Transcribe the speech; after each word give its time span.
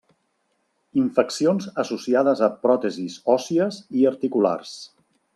Infeccions 1.01 1.67
associades 1.83 2.41
a 2.47 2.49
pròtesis 2.63 3.17
òssies 3.33 3.77
i 4.01 4.07
articulares. 4.13 4.73